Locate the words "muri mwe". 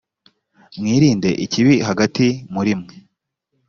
2.53-2.93